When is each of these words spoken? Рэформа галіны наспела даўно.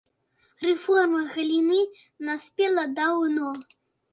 Рэформа 0.63 1.21
галіны 1.35 1.79
наспела 2.31 2.83
даўно. 2.97 3.53